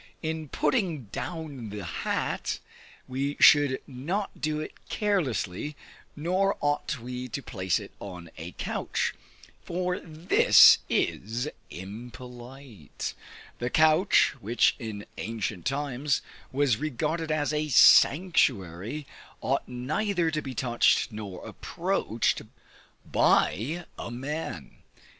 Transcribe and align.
In 0.23 0.49
putting 0.49 1.03
down 1.11 1.69
the 1.69 1.83
hat, 1.83 2.57
we 3.07 3.37
should 3.39 3.79
not 3.85 4.41
do 4.41 4.59
it 4.59 4.73
carelessly, 4.89 5.75
nor 6.15 6.57
ought 6.59 6.97
we 6.99 7.27
to 7.27 7.43
place 7.43 7.79
it 7.79 7.91
on 7.99 8.31
a 8.35 8.53
couch, 8.53 9.13
for 9.63 9.99
this 9.99 10.79
is 10.89 11.47
impolite. 11.69 13.13
The 13.59 13.69
couch, 13.69 14.33
which 14.39 14.75
in 14.79 15.05
ancient 15.19 15.67
times 15.67 16.23
was 16.51 16.77
regarded 16.77 17.31
as 17.31 17.53
a 17.53 17.69
sanctuary, 17.69 19.05
ought 19.39 19.67
neither 19.67 20.31
to 20.31 20.41
be 20.41 20.55
touched 20.55 21.11
nor 21.11 21.45
approached 21.45 22.41
by 23.05 23.85
a 23.99 24.09
man. 24.09 24.77